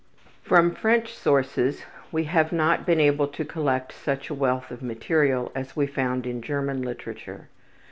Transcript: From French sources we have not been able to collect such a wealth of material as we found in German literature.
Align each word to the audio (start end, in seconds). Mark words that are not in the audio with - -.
From 0.41 0.73
French 0.73 1.13
sources 1.13 1.83
we 2.11 2.23
have 2.23 2.51
not 2.51 2.87
been 2.87 2.99
able 2.99 3.27
to 3.27 3.45
collect 3.45 3.91
such 3.93 4.31
a 4.31 4.33
wealth 4.33 4.71
of 4.71 4.81
material 4.81 5.51
as 5.53 5.75
we 5.75 5.85
found 5.85 6.25
in 6.25 6.41
German 6.41 6.81
literature. 6.81 7.49